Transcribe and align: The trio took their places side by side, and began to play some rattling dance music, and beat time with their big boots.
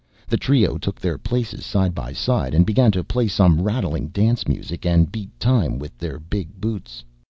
The 0.27 0.35
trio 0.35 0.79
took 0.79 0.99
their 0.99 1.19
places 1.19 1.63
side 1.63 1.93
by 1.93 2.11
side, 2.11 2.55
and 2.55 2.65
began 2.65 2.91
to 2.93 3.03
play 3.03 3.27
some 3.27 3.61
rattling 3.61 4.07
dance 4.07 4.47
music, 4.47 4.83
and 4.83 5.11
beat 5.11 5.29
time 5.39 5.77
with 5.77 5.95
their 5.99 6.17
big 6.17 6.59
boots. 6.59 7.03